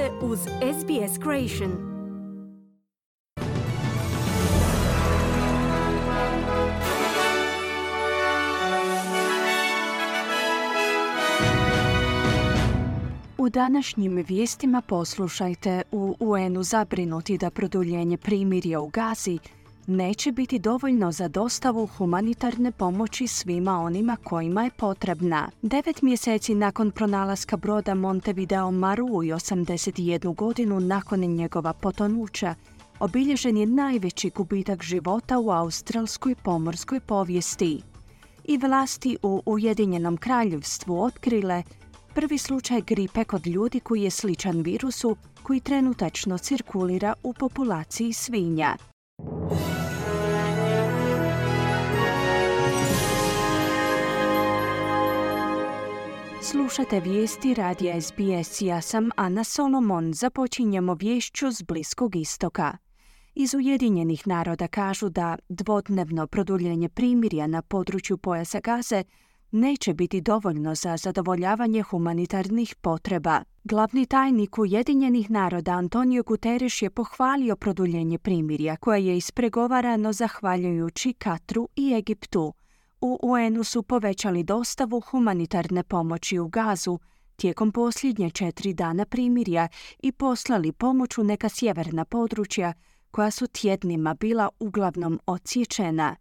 ste 0.00 0.26
uz 0.26 0.40
SBS 0.40 1.18
Creation. 1.22 1.72
U 13.38 13.48
današnjim 13.48 14.24
vijestima 14.28 14.82
poslušajte 14.82 15.82
u 15.92 16.16
UN-u 16.20 16.62
zabrinuti 16.62 17.38
da 17.38 17.50
produljenje 17.50 18.16
primirja 18.16 18.80
u 18.80 18.88
Gazi 18.88 19.38
neće 19.90 20.32
biti 20.32 20.58
dovoljno 20.58 21.12
za 21.12 21.28
dostavu 21.28 21.86
humanitarne 21.86 22.72
pomoći 22.72 23.26
svima 23.26 23.78
onima 23.78 24.16
kojima 24.24 24.64
je 24.64 24.70
potrebna. 24.70 25.50
Devet 25.62 26.02
mjeseci 26.02 26.54
nakon 26.54 26.90
pronalaska 26.90 27.56
broda 27.56 27.94
Montevideo 27.94 28.70
Maru 28.70 29.22
i 29.22 29.32
81 29.32 30.34
godinu 30.34 30.80
nakon 30.80 31.20
njegova 31.20 31.72
potonuća, 31.72 32.54
obilježen 33.00 33.56
je 33.56 33.66
najveći 33.66 34.30
gubitak 34.30 34.82
života 34.82 35.38
u 35.38 35.50
australskoj 35.50 36.34
pomorskoj 36.34 37.00
povijesti. 37.00 37.82
I 38.44 38.58
vlasti 38.58 39.16
u 39.22 39.42
Ujedinjenom 39.46 40.16
kraljevstvu 40.16 41.02
otkrile 41.02 41.62
prvi 42.14 42.38
slučaj 42.38 42.80
gripe 42.80 43.24
kod 43.24 43.46
ljudi 43.46 43.80
koji 43.80 44.02
je 44.02 44.10
sličan 44.10 44.60
virusu 44.60 45.16
koji 45.42 45.60
trenutačno 45.60 46.38
cirkulira 46.38 47.14
u 47.22 47.32
populaciji 47.32 48.12
svinja. 48.12 48.76
Slušate 56.42 57.00
vijesti 57.00 57.54
radija 57.54 58.00
SBS. 58.00 58.62
Ja 58.62 58.80
sam 58.80 59.10
Ana 59.16 59.44
Solomon. 59.44 60.12
Započinjemo 60.12 60.94
vješću 60.94 61.46
s 61.52 61.62
Bliskog 61.62 62.16
istoka. 62.16 62.76
Iz 63.34 63.54
Ujedinjenih 63.54 64.26
naroda 64.26 64.68
kažu 64.68 65.08
da 65.08 65.36
dvodnevno 65.48 66.26
produljenje 66.26 66.88
primirja 66.88 67.46
na 67.46 67.62
području 67.62 68.16
pojasa 68.18 68.60
Gaze 68.60 69.04
neće 69.50 69.94
biti 69.94 70.20
dovoljno 70.20 70.74
za 70.74 70.96
zadovoljavanje 70.96 71.82
humanitarnih 71.82 72.74
potreba. 72.80 73.40
Glavni 73.64 74.06
tajnik 74.06 74.58
Ujedinjenih 74.58 75.30
naroda 75.30 75.72
Antonio 75.72 76.22
Guterres 76.22 76.82
je 76.82 76.90
pohvalio 76.90 77.56
produljenje 77.56 78.18
primirja 78.18 78.76
koje 78.76 79.06
je 79.06 79.16
ispregovarano 79.16 80.12
zahvaljujući 80.12 81.12
Katru 81.12 81.68
i 81.76 81.92
Egiptu. 81.94 82.52
U 83.00 83.18
UN-u 83.22 83.64
su 83.64 83.82
povećali 83.82 84.44
dostavu 84.44 85.00
humanitarne 85.00 85.82
pomoći 85.82 86.38
u 86.38 86.48
Gazu 86.48 86.98
tijekom 87.36 87.72
posljednje 87.72 88.30
četiri 88.30 88.74
dana 88.74 89.04
primirja 89.04 89.68
i 89.98 90.12
poslali 90.12 90.72
pomoć 90.72 91.18
u 91.18 91.24
neka 91.24 91.48
sjeverna 91.48 92.04
područja 92.04 92.72
koja 93.10 93.30
su 93.30 93.46
tjednima 93.46 94.14
bila 94.14 94.48
uglavnom 94.60 95.20
odsječena. 95.26 96.16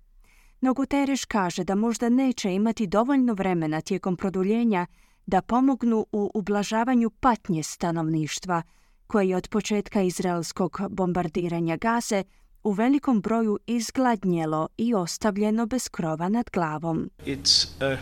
No 0.61 0.73
Guterres 0.73 1.25
kaže 1.25 1.63
da 1.63 1.75
možda 1.75 2.09
neće 2.09 2.53
imati 2.53 2.87
dovoljno 2.87 3.33
vremena 3.33 3.81
tijekom 3.81 4.17
produljenja 4.17 4.85
da 5.25 5.41
pomognu 5.41 6.05
u 6.11 6.31
ublažavanju 6.33 7.09
patnje 7.09 7.63
stanovništva, 7.63 8.61
koje 9.07 9.29
je 9.29 9.35
od 9.35 9.47
početka 9.47 10.01
izraelskog 10.01 10.81
bombardiranja 10.89 11.77
Gaze 11.77 12.23
u 12.63 12.71
velikom 12.71 13.21
broju 13.21 13.59
izgladnjelo 13.67 14.67
i 14.77 14.93
ostavljeno 14.93 15.65
bez 15.65 15.89
krova 15.89 16.29
nad 16.29 16.49
glavom. 16.53 17.09
It's 17.25 17.67
a 17.81 17.97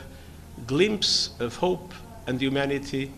glimpse 0.67 1.45
of 1.45 1.57
hope 1.57 1.95
and 2.27 2.41
humanity 2.41 3.09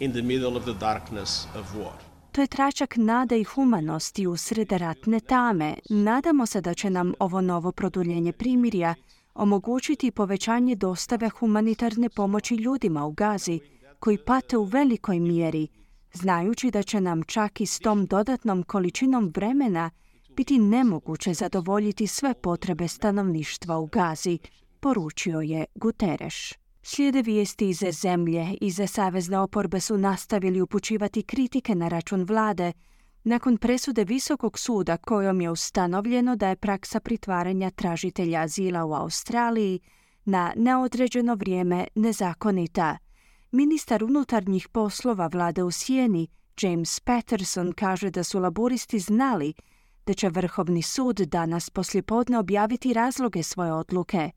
in 0.00 0.12
the 0.12 0.22
middle 0.22 0.56
of 0.56 0.62
the 0.62 0.74
darkness 0.80 1.46
of 1.60 1.74
war. 1.74 1.92
To 2.32 2.40
je 2.40 2.46
tračak 2.46 2.96
nade 2.96 3.40
i 3.40 3.44
humanosti 3.44 4.26
usred 4.26 4.72
ratne 4.72 5.20
tame. 5.20 5.74
Nadamo 5.90 6.46
se 6.46 6.60
da 6.60 6.74
će 6.74 6.90
nam 6.90 7.12
ovo 7.18 7.40
novo 7.40 7.72
produljenje 7.72 8.32
primirja 8.32 8.94
omogućiti 9.34 10.10
povećanje 10.10 10.74
dostave 10.74 11.28
humanitarne 11.28 12.08
pomoći 12.08 12.54
ljudima 12.54 13.04
u 13.04 13.12
Gazi, 13.12 13.60
koji 14.00 14.18
pate 14.18 14.56
u 14.56 14.64
velikoj 14.64 15.18
mjeri, 15.20 15.68
znajući 16.12 16.70
da 16.70 16.82
će 16.82 17.00
nam 17.00 17.22
čak 17.22 17.60
i 17.60 17.66
s 17.66 17.78
tom 17.78 18.06
dodatnom 18.06 18.62
količinom 18.62 19.32
vremena 19.34 19.90
biti 20.36 20.58
nemoguće 20.58 21.34
zadovoljiti 21.34 22.06
sve 22.06 22.34
potrebe 22.34 22.88
stanovništva 22.88 23.78
u 23.78 23.86
Gazi, 23.86 24.38
poručio 24.80 25.40
je 25.40 25.64
Guterres. 25.74 26.34
Slijede 26.82 27.22
vijesti 27.22 27.68
iz 27.68 27.82
zemlje 28.02 28.56
iz 28.60 28.80
savezne 28.88 29.38
oporbe 29.38 29.80
su 29.80 29.98
nastavili 29.98 30.60
upućivati 30.60 31.22
kritike 31.22 31.74
na 31.74 31.88
račun 31.88 32.22
vlade 32.22 32.72
nakon 33.24 33.56
presude 33.56 34.04
Visokog 34.04 34.58
suda 34.58 34.96
kojom 34.96 35.40
je 35.40 35.50
ustanovljeno 35.50 36.36
da 36.36 36.48
je 36.48 36.56
praksa 36.56 37.00
pritvaranja 37.00 37.70
tražitelja 37.70 38.40
azila 38.40 38.84
u 38.84 38.92
Australiji 38.92 39.80
na 40.24 40.52
neodređeno 40.56 41.34
vrijeme 41.34 41.86
nezakonita. 41.94 42.98
Ministar 43.52 44.04
unutarnjih 44.04 44.68
poslova 44.68 45.26
vlade 45.26 45.62
u 45.62 45.70
Sjeni, 45.70 46.28
James 46.60 47.00
Patterson, 47.00 47.72
kaže 47.72 48.10
da 48.10 48.24
su 48.24 48.38
laburisti 48.38 48.98
znali 48.98 49.54
da 50.06 50.14
će 50.14 50.28
Vrhovni 50.28 50.82
sud 50.82 51.16
danas 51.16 51.70
poslijepodne 51.70 52.38
objaviti 52.38 52.92
razloge 52.92 53.42
svoje 53.42 53.72
odluke. 53.72 54.30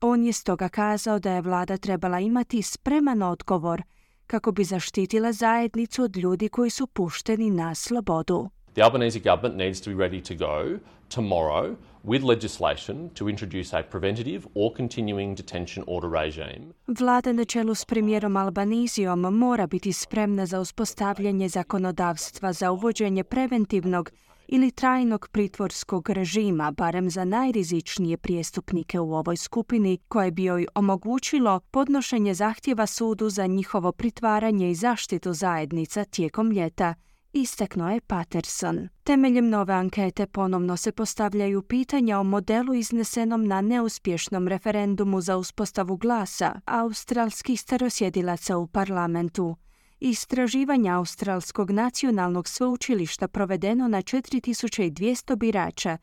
On 0.00 0.24
je 0.24 0.32
stoga 0.32 0.68
kazao 0.68 1.18
da 1.18 1.32
je 1.32 1.42
vlada 1.42 1.76
trebala 1.76 2.20
imati 2.20 2.62
spreman 2.62 3.22
odgovor 3.22 3.82
kako 4.26 4.52
bi 4.52 4.64
zaštitila 4.64 5.32
zajednicu 5.32 6.02
od 6.02 6.16
ljudi 6.16 6.48
koji 6.48 6.70
su 6.70 6.86
pušteni 6.86 7.50
na 7.50 7.74
slobodu. 7.74 8.48
The 8.72 8.82
Albanese 8.82 9.20
government 9.20 9.56
needs 9.56 9.80
to 9.80 9.90
be 9.90 9.96
ready 9.96 10.20
to 10.28 10.34
go 10.34 10.78
tomorrow 11.08 11.76
with 12.04 12.24
legislation 12.24 13.08
to 13.14 13.28
introduce 13.28 13.78
a 13.78 13.82
preventative 13.82 14.46
or 14.54 14.76
continuing 14.76 15.36
detention 15.36 15.84
order 15.86 16.10
regime. 16.10 16.72
Vlada 16.86 17.32
na 17.32 17.44
čelu 17.44 17.74
s 17.74 17.84
premijerom 17.84 18.36
Albanizijom 18.36 19.20
mora 19.20 19.66
biti 19.66 19.92
spremna 19.92 20.46
za 20.46 20.60
uspostavljanje 20.60 21.48
zakonodavstva 21.48 22.52
za 22.52 22.70
uvođenje 22.70 23.24
preventivnog 23.24 24.10
ili 24.48 24.70
trajnog 24.70 25.28
pritvorskog 25.32 26.10
režima, 26.10 26.70
barem 26.70 27.10
za 27.10 27.24
najrizičnije 27.24 28.16
prijestupnike 28.16 29.00
u 29.00 29.14
ovoj 29.14 29.36
skupini, 29.36 29.98
koje 30.08 30.30
bi 30.30 30.44
joj 30.44 30.66
omogućilo 30.74 31.60
podnošenje 31.60 32.34
zahtjeva 32.34 32.86
sudu 32.86 33.30
za 33.30 33.46
njihovo 33.46 33.92
pritvaranje 33.92 34.70
i 34.70 34.74
zaštitu 34.74 35.32
zajednica 35.32 36.04
tijekom 36.04 36.50
ljeta, 36.50 36.94
istekno 37.32 37.90
je 37.90 38.00
Patterson. 38.00 38.88
Temeljem 39.04 39.48
nove 39.48 39.74
ankete 39.74 40.26
ponovno 40.26 40.76
se 40.76 40.92
postavljaju 40.92 41.62
pitanja 41.62 42.18
o 42.18 42.22
modelu 42.22 42.74
iznesenom 42.74 43.46
na 43.46 43.60
neuspješnom 43.60 44.48
referendumu 44.48 45.20
za 45.20 45.36
uspostavu 45.36 45.96
glasa 45.96 46.60
australskih 46.64 47.60
starosjedilaca 47.60 48.56
u 48.56 48.66
parlamentu. 48.66 49.56
Istraživanje 50.00 50.90
Australskog 50.90 51.70
nacionalnog 51.70 52.48
sveučilišta 52.48 53.28
provedeno 53.28 53.88
na 53.88 54.02
4200 54.02 55.36
birača 55.36 55.98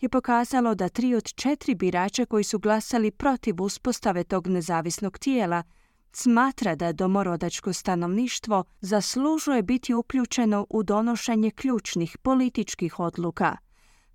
je 0.00 0.08
pokazalo 0.08 0.74
da 0.74 0.88
tri 0.88 1.14
od 1.14 1.34
četiri 1.34 1.74
birača 1.74 2.26
koji 2.26 2.44
su 2.44 2.58
glasali 2.58 3.10
protiv 3.10 3.62
uspostave 3.62 4.24
tog 4.24 4.46
nezavisnog 4.46 5.18
tijela 5.18 5.62
smatra 6.12 6.74
da 6.74 6.92
domorodačko 6.92 7.72
stanovništvo 7.72 8.64
zaslužuje 8.80 9.62
biti 9.62 9.94
uključeno 9.94 10.66
u 10.70 10.82
donošenje 10.82 11.50
ključnih 11.50 12.18
političkih 12.18 13.00
odluka. 13.00 13.56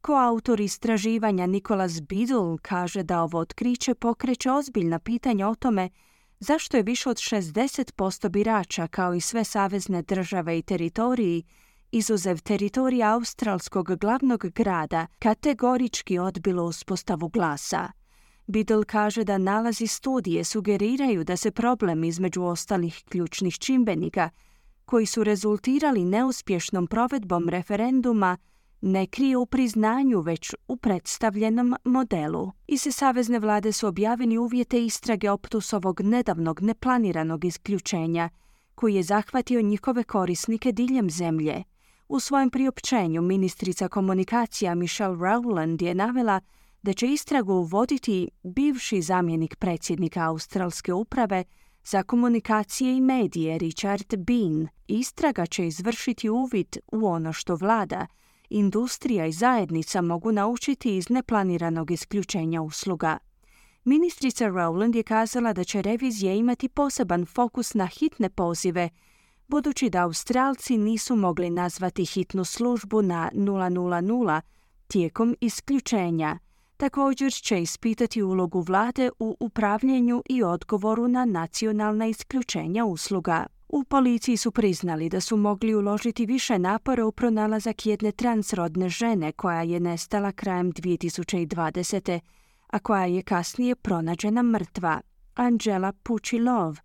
Koautor 0.02 0.60
istraživanja 0.62 1.46
Nikolas 1.46 2.02
Biddle 2.02 2.58
kaže 2.62 3.04
da 3.04 3.22
ovo 3.22 3.40
otkriće 3.40 3.96
pokreće 3.96 4.52
ozbiljna 4.52 5.00
pitanja 5.00 5.48
o 5.48 5.56
tome 5.56 5.90
zašto 6.40 6.78
je 6.78 6.84
više 6.84 7.10
od 7.10 7.18
60% 7.18 8.30
birača 8.30 8.88
kao 8.88 9.14
i 9.14 9.22
sve 9.22 9.44
savezne 9.44 10.02
države 10.02 10.60
i 10.60 10.62
teritoriji, 10.62 11.44
izuzev 11.92 12.38
teritorija 12.42 13.14
australskog 13.14 13.96
glavnog 14.00 14.46
grada, 14.56 15.08
kategorički 15.20 16.20
odbilo 16.20 16.64
uspostavu 16.64 17.28
glasa. 17.30 17.92
Biddle 18.48 18.86
kaže 18.86 19.24
da 19.24 19.38
nalazi 19.38 19.88
studije 19.88 20.44
sugeriraju 20.44 21.24
da 21.24 21.38
se 21.38 21.52
problem 21.52 22.04
između 22.04 22.44
ostalih 22.44 23.04
ključnih 23.10 23.60
čimbenika, 23.60 24.30
koji 24.86 25.06
su 25.06 25.24
rezultirali 25.24 26.06
neuspješnom 26.06 26.88
provedbom 26.88 27.50
referenduma, 27.50 28.38
ne 28.82 29.08
krije 29.08 29.38
u 29.38 29.46
priznanju, 29.46 30.22
već 30.22 30.54
u 30.68 30.78
predstavljenom 30.78 31.76
modelu. 31.84 32.52
I 32.68 32.78
se 32.78 32.92
savezne 32.92 33.40
vlade 33.40 33.72
su 33.72 33.88
objaveni 33.88 34.38
uvjete 34.38 34.86
istrage 34.86 35.32
optusovog 35.32 36.02
nedavnog 36.02 36.62
neplaniranog 36.62 37.46
isključenja, 37.46 38.30
koji 38.76 38.96
je 38.96 39.04
zahvatio 39.04 39.62
njihove 39.62 40.04
korisnike 40.04 40.72
diljem 40.72 41.10
zemlje. 41.10 41.64
U 42.10 42.20
svojem 42.20 42.50
priopćenju 42.50 43.22
ministrica 43.22 43.88
komunikacija 43.88 44.76
Michelle 44.76 45.16
Rowland 45.16 45.84
je 45.84 45.96
navela 45.96 46.42
da 46.82 46.94
će 46.94 47.08
istragu 47.08 47.62
voditi 47.62 48.30
bivši 48.44 49.02
zamjenik 49.02 49.56
predsjednika 49.56 50.28
Australske 50.28 50.94
uprave 50.94 51.44
za 51.84 52.04
komunikacije 52.04 52.98
i 52.98 53.02
medije 53.02 53.58
Richard 53.58 54.16
Bean 54.18 54.68
istraga 54.88 55.46
će 55.46 55.68
izvršiti 55.68 56.30
uvid 56.30 56.78
u 56.92 57.06
ono 57.06 57.34
što 57.34 57.56
vlada, 57.56 58.08
industrija 58.50 59.26
i 59.26 59.32
zajednica 59.32 60.02
mogu 60.02 60.32
naučiti 60.32 60.98
iz 60.98 61.10
neplaniranog 61.10 61.92
isključenja 61.92 62.62
usluga. 62.62 63.18
Ministrica 63.84 64.46
Rowland 64.46 64.96
je 64.96 65.04
kazala 65.04 65.54
da 65.54 65.64
će 65.64 65.82
revizija 65.82 66.34
imati 66.34 66.70
poseban 66.70 67.26
fokus 67.26 67.74
na 67.74 67.86
hitne 67.86 68.30
pozive, 68.30 68.90
budući 69.48 69.90
da 69.90 70.04
Australci 70.04 70.78
nisu 70.78 71.16
mogli 71.16 71.50
nazvati 71.50 72.06
hitnu 72.06 72.46
službu 72.46 73.02
na 73.02 73.30
000 73.34 74.42
tijekom 74.88 75.36
isključenja. 75.42 76.40
Također 76.78 77.34
će 77.34 77.62
ispitati 77.62 78.24
ulogu 78.24 78.62
vlade 78.62 79.10
u 79.20 79.38
upravljanju 79.40 80.24
i 80.30 80.44
odgovoru 80.44 81.08
na 81.08 81.26
nacionalna 81.26 82.08
isključenja 82.08 82.86
usluga. 82.86 83.46
U 83.76 83.84
policiji 83.84 84.38
su 84.38 84.52
priznali 84.52 85.10
da 85.10 85.22
su 85.22 85.38
mogli 85.38 85.76
uložiti 85.76 86.26
više 86.26 86.60
napora 86.60 87.06
u 87.06 87.12
pronalazak 87.12 87.86
jedne 87.86 88.12
transrodne 88.12 88.90
žene 88.90 89.32
koja 89.32 89.62
je 89.62 89.80
nestala 89.80 90.32
krajem 90.32 90.74
2020 90.74 92.20
a 92.68 92.80
koja 92.80 93.06
je 93.06 93.22
kasnije 93.22 93.76
pronađena 93.76 94.44
mrtva. 94.44 95.02
Angela 95.34 95.92
Pučilov, 96.04 96.78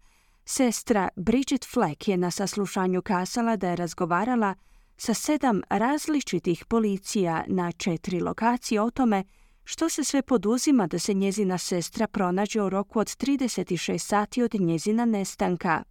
sestra 0.45 1.09
Bridget 1.17 1.67
Fleck 1.73 2.09
je 2.09 2.17
na 2.17 2.31
saslušanju 2.31 3.03
kazala 3.03 3.57
da 3.57 3.69
je 3.69 3.77
razgovarala 3.77 4.55
sa 4.97 5.15
sedam 5.15 5.63
različitih 5.69 6.65
policija 6.65 7.45
na 7.47 7.73
četiri 7.73 8.21
lokacije 8.21 8.81
o 8.81 8.91
tome 8.91 9.25
što 9.65 9.89
se 9.89 10.05
sve 10.05 10.23
poduzima 10.23 10.87
da 10.87 10.99
se 10.99 11.15
njezina 11.15 11.59
sestra 11.59 12.07
pronađe 12.07 12.63
u 12.63 12.69
roku 12.69 12.99
od 12.99 13.07
36 13.07 13.99
sati 13.99 14.43
od 14.43 14.55
njezina 14.55 15.05
nestanka. 15.05 15.83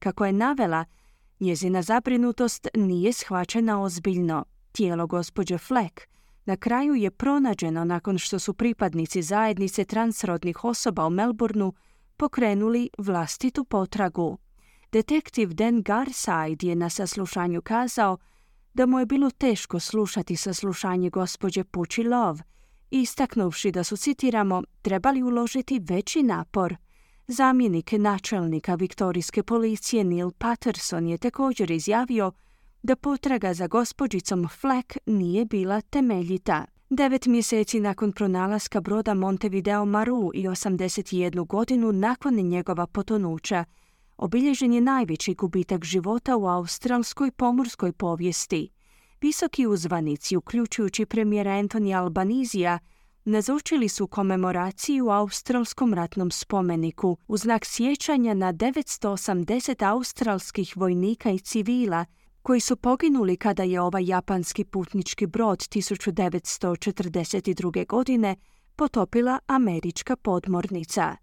Kako 0.00 0.26
je 0.26 0.32
navela, 0.32 0.84
njezina 1.40 1.82
zabrinutost 1.82 2.68
nije 2.74 3.12
shvaćena 3.12 3.82
ozbiljno. 3.82 4.44
Tijelo 4.72 5.06
gospođe 5.06 5.58
Fleck 5.58 6.00
na 6.44 6.56
kraju 6.56 6.94
je 6.94 7.10
pronađeno 7.10 7.84
nakon 7.84 8.18
što 8.18 8.38
su 8.38 8.54
pripadnici 8.54 9.22
zajednice 9.22 9.84
transrodnih 9.84 10.64
osoba 10.64 11.06
u 11.06 11.10
Melbourneu 11.10 11.72
pokrenuli 12.16 12.90
vlastitu 12.98 13.64
potragu. 13.64 14.38
Detektiv 14.92 15.54
Dan 15.54 15.82
Garside 15.82 16.66
je 16.66 16.76
na 16.76 16.90
saslušanju 16.90 17.62
kazao 17.62 18.18
da 18.74 18.86
mu 18.86 18.98
je 18.98 19.06
bilo 19.06 19.30
teško 19.30 19.80
slušati 19.80 20.36
saslušanje 20.36 21.10
gospođe 21.10 21.64
Pući 21.64 22.02
Lov, 22.02 22.38
istaknuvši 22.90 23.70
da 23.70 23.84
su, 23.84 23.96
citiramo, 23.96 24.62
trebali 24.82 25.22
uložiti 25.22 25.80
veći 25.88 26.22
napor. 26.22 26.76
Zamjenik 27.32 27.92
načelnika 27.92 28.74
Viktorijske 28.74 29.42
policije 29.42 30.04
Neil 30.04 30.30
Patterson 30.30 31.06
je 31.06 31.18
također 31.18 31.70
izjavio 31.70 32.32
da 32.82 32.96
potraga 32.96 33.54
za 33.54 33.66
gospođicom 33.66 34.48
Fleck 34.48 34.96
nije 35.06 35.44
bila 35.44 35.80
temeljita. 35.80 36.64
Devet 36.88 37.26
mjeseci 37.26 37.80
nakon 37.80 38.12
pronalaska 38.12 38.80
broda 38.80 39.14
Montevideo 39.14 39.84
Maru 39.84 40.30
i 40.34 40.48
81 40.48 41.46
godinu 41.46 41.92
nakon 41.92 42.34
njegova 42.34 42.86
potonuća, 42.86 43.64
obilježen 44.16 44.72
je 44.72 44.80
najveći 44.80 45.34
gubitak 45.34 45.84
života 45.84 46.36
u 46.36 46.46
australskoj 46.46 47.30
pomorskoj 47.30 47.92
povijesti. 47.92 48.68
Visoki 49.20 49.66
uzvanici, 49.66 50.36
uključujući 50.36 51.06
premijera 51.06 51.50
Antonija 51.50 52.02
Albanizija, 52.02 52.78
nazočili 53.24 53.88
su 53.88 54.06
komemoraciju 54.06 55.06
u 55.06 55.10
australskom 55.10 55.94
ratnom 55.94 56.30
spomeniku 56.30 57.16
u 57.28 57.36
znak 57.36 57.64
sjećanja 57.64 58.34
na 58.34 58.52
980 58.52 59.90
australskih 59.90 60.76
vojnika 60.76 61.30
i 61.30 61.38
civila 61.38 62.04
koji 62.42 62.60
su 62.60 62.76
poginuli 62.76 63.36
kada 63.36 63.62
je 63.62 63.80
ovaj 63.80 64.06
japanski 64.06 64.64
putnički 64.64 65.26
brod 65.26 65.58
1942. 65.58 67.86
godine 67.86 68.36
potopila 68.76 69.38
američka 69.46 70.16
podmornica. 70.16 71.16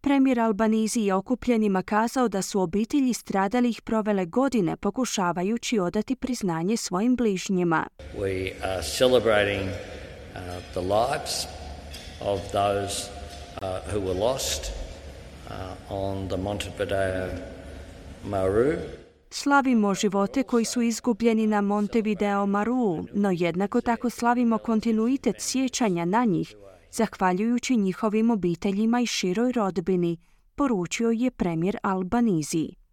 Premijer 0.00 0.40
Albanizi 0.40 1.00
je 1.00 1.14
okupljenima 1.14 1.82
kazao 1.82 2.28
da 2.28 2.42
su 2.42 2.60
obitelji 2.60 3.14
stradalih 3.14 3.82
provele 3.82 4.26
godine 4.26 4.76
pokušavajući 4.76 5.78
odati 5.78 6.16
priznanje 6.16 6.76
svojim 6.76 7.16
bližnjima. 7.16 7.86
We 8.18 8.52
are 8.62 8.82
celebrating 8.98 9.68
uh, 10.48 10.62
the 10.72 10.80
lives 10.80 11.46
of 12.20 12.40
those 12.52 13.10
uh, 13.62 13.80
who 13.90 14.00
were 14.00 14.18
lost 14.18 14.72
uh, 15.50 15.94
on 15.94 16.28
the 16.28 16.36
Montevideo 16.36 17.28
Maru. 18.24 18.76
Slavimo 19.30 19.94
živote 19.94 20.42
koji 20.42 20.64
su 20.64 20.82
izgubljeni 20.82 21.46
na 21.46 21.60
Montevideo 21.60 22.46
Maru, 22.46 23.04
no 23.12 23.30
jednako 23.30 23.80
tako 23.80 24.10
slavimo 24.10 24.58
kontinuitet 24.58 25.36
sjećanja 25.38 26.04
na 26.04 26.24
njih, 26.24 26.54
zahvaljujući 26.90 27.76
njihovim 27.76 28.30
obiteljima 28.30 29.00
i 29.00 29.06
široj 29.06 29.52
rodbini, 29.52 30.16
poručio 30.54 31.10
je 31.10 31.30
premijer 31.30 31.76
Albanizi. 31.82 32.83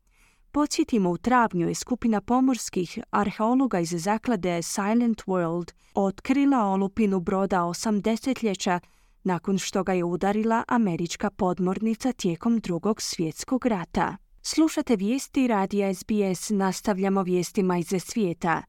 Podsjetimo, 0.53 1.09
u 1.09 1.17
travnju 1.17 1.67
je 1.67 1.75
skupina 1.75 2.21
pomorskih 2.21 2.99
arheologa 3.11 3.79
iz 3.79 3.89
zaklade 3.89 4.61
Silent 4.61 5.21
World 5.25 5.71
otkrila 5.93 6.65
olupinu 6.65 7.19
broda 7.19 7.63
osam 7.63 8.01
desetljeća 8.01 8.79
nakon 9.23 9.57
što 9.57 9.83
ga 9.83 9.93
je 9.93 10.03
udarila 10.03 10.63
američka 10.67 11.29
podmornica 11.29 12.11
tijekom 12.11 12.59
drugog 12.59 13.01
svjetskog 13.01 13.65
rata. 13.65 14.17
Slušate 14.41 14.95
vijesti 14.95 15.47
radija 15.47 15.93
SBS, 15.93 16.49
nastavljamo 16.49 17.23
vijestima 17.23 17.77
iz 17.77 17.93
svijeta. 17.99 18.63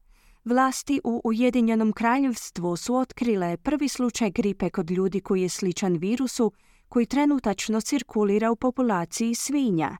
Vlasti 0.45 1.01
u 1.03 1.21
Ujedinjenom 1.23 1.93
kraljevstvu 1.93 2.77
su 2.77 2.95
otkrile 2.95 3.57
prvi 3.57 3.87
slučaj 3.87 4.31
gripe 4.31 4.69
kod 4.69 4.91
ljudi 4.91 5.21
koji 5.21 5.41
je 5.41 5.49
sličan 5.49 5.97
virusu 5.97 6.51
koji 6.89 7.05
trenutačno 7.05 7.81
cirkulira 7.81 8.51
u 8.51 8.55
populaciji 8.55 9.35
svinja. 9.35 9.97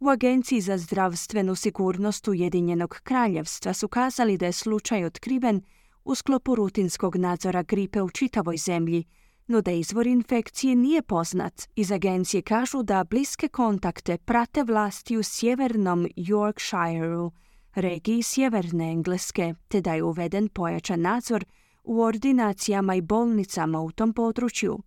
U 0.00 0.08
Agenciji 0.08 0.60
za 0.60 0.78
zdravstvenu 0.78 1.54
sigurnost 1.54 2.28
Ujedinjenog 2.28 3.00
kraljevstva 3.02 3.72
su 3.72 3.88
kazali 3.88 4.38
da 4.38 4.46
je 4.46 4.52
slučaj 4.52 5.04
otkriven 5.04 5.62
u 6.04 6.14
sklopu 6.14 6.54
rutinskog 6.54 7.16
nadzora 7.16 7.62
gripe 7.62 8.02
u 8.02 8.10
čitavoj 8.10 8.56
zemlji, 8.56 9.04
no 9.46 9.60
da 9.60 9.70
izvor 9.70 10.06
infekcije 10.06 10.76
nije 10.76 11.02
poznat. 11.02 11.62
Iz 11.76 11.92
agencije 11.92 12.42
kažu 12.42 12.82
da 12.82 13.04
bliske 13.04 13.48
kontakte 13.48 14.18
prate 14.18 14.62
vlasti 14.62 15.16
u 15.16 15.22
sjevernom 15.22 16.08
Yorkshireu, 16.16 17.30
regiji 17.74 18.22
sjeverne 18.22 18.92
Engleske, 18.92 19.54
te 19.68 19.80
da 19.80 19.94
je 19.94 20.02
uveden 20.02 20.48
pojačan 20.48 21.00
nadzor 21.00 21.44
u 21.84 22.00
ordinacijama 22.00 22.94
i 22.94 23.00
bolnicama 23.00 23.80
u 23.80 23.90
tom 23.90 24.12
području. 24.12 24.78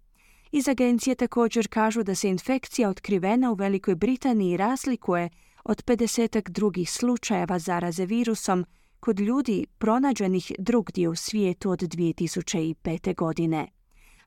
Iz 0.57 0.67
agencije 0.67 1.15
također 1.15 1.67
kažu 1.67 2.03
da 2.03 2.15
se 2.15 2.29
infekcija 2.29 2.89
otkrivena 2.89 3.51
u 3.51 3.53
Velikoj 3.53 3.95
Britaniji 3.95 4.57
razlikuje 4.57 5.29
od 5.63 5.83
50 5.83 6.49
drugih 6.49 6.91
slučajeva 6.91 7.59
zaraze 7.59 8.05
virusom 8.05 8.65
kod 8.99 9.19
ljudi 9.19 9.65
pronađenih 9.77 10.51
drugdje 10.59 11.09
u 11.09 11.15
svijetu 11.15 11.71
od 11.71 11.79
2005. 11.79 13.15
godine. 13.15 13.67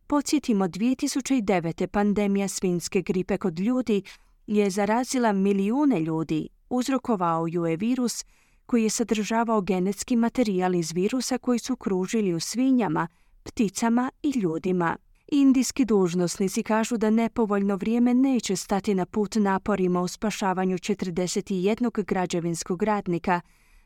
Podsjetimo, 0.06 0.64
2009. 0.68 1.86
pandemija 1.86 2.48
svinske 2.48 3.02
gripe 3.02 3.38
kod 3.38 3.58
ljudi 3.58 4.02
je 4.46 4.70
zarazila 4.70 5.32
milijune 5.32 6.00
ljudi, 6.00 6.48
uzrokovao 6.68 7.46
ju 7.46 7.66
je 7.66 7.76
virus 7.76 8.24
koji 8.66 8.82
je 8.82 8.90
sadržavao 8.90 9.60
genetski 9.60 10.16
materijal 10.16 10.74
iz 10.74 10.92
virusa 10.92 11.38
koji 11.38 11.58
su 11.58 11.76
kružili 11.76 12.34
u 12.34 12.40
svinjama, 12.40 13.08
pticama 13.42 14.10
i 14.22 14.38
ljudima. 14.38 14.96
Indijski 15.32 15.84
dužnosnici 15.84 16.62
kažu 16.62 16.96
da 16.96 17.10
nepovoljno 17.10 17.76
vrijeme 17.76 18.14
neće 18.14 18.56
stati 18.56 18.94
na 18.94 19.06
put 19.06 19.34
naporima 19.34 20.00
u 20.00 20.08
spašavanju 20.08 20.78
41 20.78 22.04
građevinskog 22.04 22.82
radnika 22.82 23.40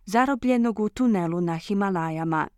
zarobljenog 0.05 0.81
u 0.81 0.89
tunelu 0.89 1.41
na 1.41 1.57
Himalajama. 1.57 2.49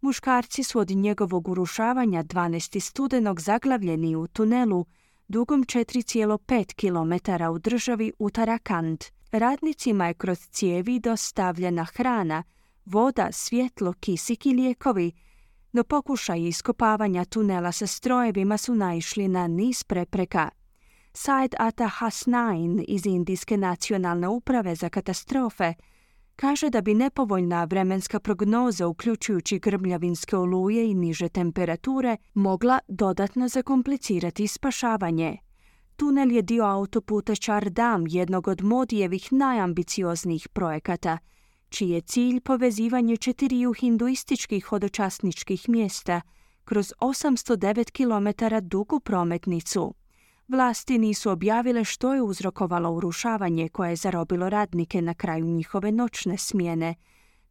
Muškarci 0.00 0.64
su 0.64 0.78
od 0.78 0.90
njegovog 0.90 1.48
urušavanja 1.48 2.24
12. 2.24 2.80
studenog 2.80 3.40
zaglavljeni 3.40 4.16
u 4.16 4.26
tunelu 4.26 4.86
dugom 5.28 5.64
4,5 5.64 6.74
km 6.74 7.44
u 7.54 7.58
državi 7.58 8.12
Uttarakhand. 8.18 9.04
Radnicima 9.32 10.06
je 10.06 10.14
kroz 10.14 10.38
cijevi 10.50 10.98
dostavljena 10.98 11.84
hrana, 11.84 12.42
voda, 12.84 13.28
svjetlo, 13.32 13.92
kisik 14.00 14.46
i 14.46 14.54
lijekovi, 14.54 15.12
no 15.72 15.84
pokušaj 15.84 16.42
iskopavanja 16.42 17.24
tunela 17.24 17.72
sa 17.72 17.86
strojevima 17.86 18.56
su 18.58 18.74
naišli 18.74 19.28
na 19.28 19.46
niz 19.46 19.84
prepreka. 19.84 20.50
Said 21.14 21.54
Ata 21.58 21.88
Hasnain 21.88 22.84
iz 22.88 23.06
Indijske 23.06 23.56
nacionalne 23.56 24.28
uprave 24.28 24.74
za 24.74 24.88
katastrofe 24.88 25.74
kaže 26.36 26.70
da 26.70 26.80
bi 26.80 26.94
nepovoljna 26.94 27.64
vremenska 27.64 28.20
prognoza 28.20 28.86
uključujući 28.86 29.58
grmljavinske 29.58 30.36
oluje 30.36 30.90
i 30.90 30.94
niže 30.94 31.28
temperature 31.28 32.16
mogla 32.34 32.78
dodatno 32.88 33.48
zakomplicirati 33.48 34.46
spašavanje. 34.46 35.38
tunel 35.96 36.32
je 36.32 36.42
dio 36.42 36.64
autoputa 36.64 37.34
Čardam, 37.34 38.04
jednog 38.08 38.48
od 38.48 38.62
Modijevih 38.62 39.32
najambicioznijih 39.32 40.48
projekata, 40.48 41.18
čiji 41.72 41.90
je 41.90 42.00
cilj 42.00 42.40
povezivanje 42.40 43.16
četiriju 43.16 43.72
hinduističkih 43.72 44.64
hodočasničkih 44.64 45.68
mjesta 45.68 46.20
kroz 46.64 46.92
809 47.00 47.90
km 47.90 48.56
dugu 48.66 49.00
prometnicu. 49.00 49.94
Vlasti 50.48 50.98
nisu 50.98 51.30
objavile 51.30 51.84
što 51.84 52.14
je 52.14 52.22
uzrokovalo 52.22 52.90
urušavanje 52.90 53.68
koje 53.68 53.90
je 53.90 53.96
zarobilo 53.96 54.48
radnike 54.48 55.02
na 55.02 55.14
kraju 55.14 55.44
njihove 55.44 55.92
noćne 55.92 56.38
smjene, 56.38 56.94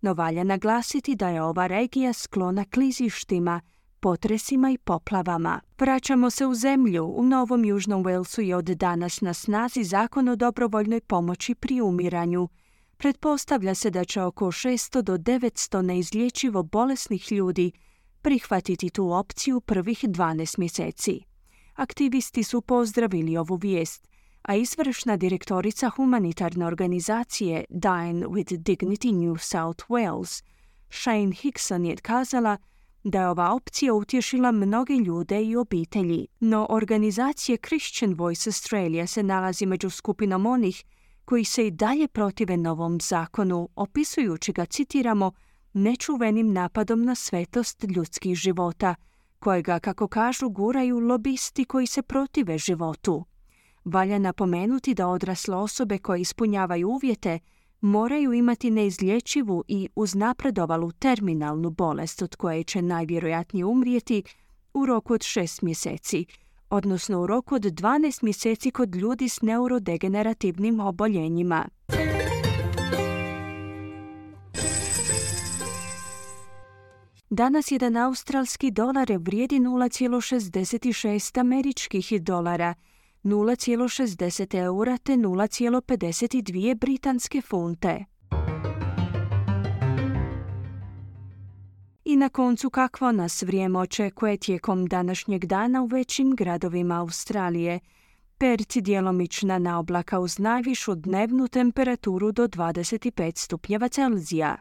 no 0.02 0.14
valja 0.14 0.44
naglasiti 0.44 1.16
da 1.16 1.30
je 1.30 1.42
ova 1.42 1.68
regija 1.68 2.14
sklona 2.14 2.66
klizištima, 2.66 3.62
potresima 4.00 4.72
i 4.72 4.78
poplavama. 4.78 5.60
Vraćamo 5.80 6.30
se 6.30 6.46
u 6.46 6.56
zemlju. 6.56 7.06
U 7.06 7.24
Novom 7.24 7.66
Južnom 7.66 8.04
Walesu 8.04 8.42
je 8.42 8.56
od 8.56 8.66
danas 8.66 9.22
na 9.22 9.34
snazi 9.34 9.84
zakon 9.84 10.28
o 10.28 10.36
dobrovoljnoj 10.36 11.02
pomoći 11.02 11.56
pri 11.56 11.82
umiranju. 11.82 12.48
Pretpostavlja 13.02 13.76
se 13.76 13.90
da 13.90 14.06
će 14.06 14.22
oko 14.22 14.46
600 14.46 15.02
do 15.02 15.18
900 15.18 15.82
neizlječivo 15.82 16.64
bolesnih 16.64 17.32
ljudi 17.32 17.72
prihvatiti 18.22 18.90
tu 18.90 19.12
opciju 19.12 19.62
prvih 19.62 20.04
12 20.04 20.60
mjeseci. 20.60 21.20
Aktivisti 21.74 22.44
su 22.44 22.62
pozdravili 22.62 23.38
ovu 23.38 23.56
vijest, 23.56 24.08
a 24.42 24.56
izvršna 24.56 25.18
direktorica 25.18 25.90
humanitarne 25.90 26.66
organizacije 26.66 27.66
Dine 27.70 28.28
with 28.28 28.58
Dignity 28.58 29.14
New 29.14 29.38
South 29.38 29.86
Wales, 29.90 30.44
Shane 30.90 31.32
Hickson 31.32 31.86
je 31.86 31.96
kazala 31.96 32.58
da 33.04 33.22
je 33.22 33.30
ova 33.30 33.54
opcija 33.54 33.94
utješila 33.94 34.52
mnoge 34.52 34.94
ljude 34.94 35.44
i 35.44 35.56
obitelji, 35.56 36.28
no 36.40 36.68
organizacije 36.70 37.58
Christian 37.68 38.14
Voice 38.14 38.50
Australia 38.50 39.08
se 39.08 39.24
nalazi 39.24 39.66
među 39.66 39.90
skupinom 39.90 40.46
onih 40.46 40.84
koji 41.26 41.46
se 41.46 41.68
i 41.68 41.72
dalje 41.72 42.08
protive 42.08 42.58
novom 42.58 43.00
zakonu, 43.02 43.70
opisujući 43.76 44.54
ga, 44.54 44.66
citiramo, 44.66 45.32
nečuvenim 45.74 46.54
napadom 46.54 47.04
na 47.04 47.16
svetost 47.16 47.84
ljudskih 47.84 48.36
života, 48.36 48.96
kojega, 49.40 49.80
kako 49.80 50.08
kažu, 50.08 50.50
guraju 50.50 51.00
lobisti 51.00 51.66
koji 51.66 51.88
se 51.88 52.02
protive 52.02 52.58
životu. 52.58 53.26
Valja 53.86 54.20
napomenuti 54.20 54.94
da 54.94 55.08
odrasle 55.08 55.56
osobe 55.56 55.98
koje 55.98 56.22
ispunjavaju 56.22 56.90
uvjete 56.90 57.40
moraju 57.82 58.34
imati 58.34 58.72
neizlječivu 58.72 59.64
i 59.68 59.90
uznapredovalu 59.96 60.92
terminalnu 60.92 61.70
bolest 61.70 62.22
od 62.22 62.36
koje 62.36 62.64
će 62.64 62.82
najvjerojatnije 62.82 63.66
umrijeti 63.66 64.24
u 64.74 64.86
roku 64.86 65.14
od 65.14 65.24
šest 65.24 65.62
mjeseci, 65.62 66.26
odnosno 66.72 67.20
u 67.20 67.28
roku 67.28 67.56
od 67.56 67.62
12 67.62 68.24
mjeseci 68.24 68.72
kod 68.72 68.96
ljudi 68.96 69.30
s 69.30 69.42
neurodegenerativnim 69.42 70.80
oboljenjima. 70.80 71.68
Danas 77.30 77.72
jedan 77.72 77.98
australski 77.98 78.72
dolar 78.72 79.12
vrijedi 79.20 79.60
0,66 79.60 81.40
američkih 81.40 82.22
dolara, 82.22 82.74
0,60 83.24 84.58
eura 84.64 84.98
te 84.98 85.14
0,52 85.14 86.76
britanske 86.76 87.42
funte. 87.42 88.06
I 92.12 92.16
na 92.16 92.30
koncu 92.30 92.70
kakvo 92.70 93.12
nas 93.12 93.44
vrijeme 93.44 93.80
očekuje 93.80 94.38
tijekom 94.38 94.86
današnjeg 94.86 95.46
dana 95.46 95.82
u 95.82 95.86
većim 95.86 96.36
gradovima 96.36 97.00
Australije. 97.00 97.80
Perth 98.38 98.78
djelomična 98.78 99.60
na 99.60 99.80
oblaka 99.80 100.20
uz 100.20 100.40
najvišu 100.40 100.96
dnevnu 100.96 101.48
temperaturu 101.48 102.32
do 102.32 102.48
25 102.48 103.38
stupnjeva 103.38 103.88
Celzija. 103.88 104.58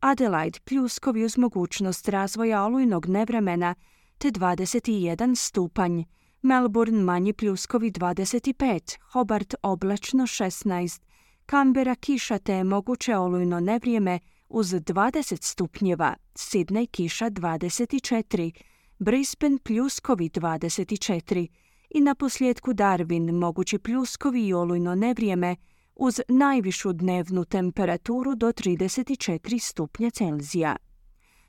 Adelaide 0.00 0.58
pljuskovi 0.64 1.24
uz 1.24 1.38
mogućnost 1.38 2.08
razvoja 2.08 2.64
olujnog 2.64 3.06
nevremena 3.06 3.74
te 4.18 4.28
21 4.30 5.34
stupanj. 5.34 6.02
Melbourne 6.42 7.02
manji 7.02 7.32
pljuskovi 7.32 7.90
25, 7.90 8.98
Hobart 9.12 9.54
oblačno 9.62 10.24
16, 10.24 11.02
Canberra 11.50 11.94
kiša 11.94 12.38
te 12.38 12.64
moguće 12.64 13.16
olujno 13.16 13.60
nevrijeme 13.60 14.18
uz 14.48 14.72
20 14.72 15.42
stupnjeva, 15.42 16.14
Sydney 16.34 16.86
kiša 16.90 17.30
24, 17.30 18.52
Brisbane 18.98 19.58
pljuskovi 19.58 20.28
24 20.30 21.46
i 21.90 22.00
na 22.00 22.14
posljedku 22.14 22.72
Darwin 22.72 23.32
mogući 23.32 23.78
pljuskovi 23.78 24.46
i 24.46 24.54
olujno 24.54 24.94
nevrijeme 24.94 25.56
uz 25.96 26.20
najvišu 26.28 26.92
dnevnu 26.92 27.44
temperaturu 27.44 28.34
do 28.34 28.46
34 28.46 29.58
stupnja 29.58 30.10
Celzija. 30.10 30.76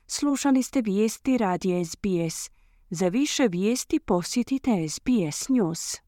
Slušali 0.06 0.62
ste 0.62 0.82
vijesti 0.82 1.38
radija 1.38 1.84
SBS. 1.84 2.50
Za 2.90 3.08
više 3.08 3.48
vijesti 3.48 3.98
posjetite 4.00 4.88
SBS 4.88 5.48
News. 5.48 6.07